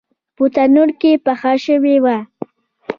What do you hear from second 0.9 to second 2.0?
کې پخه شوې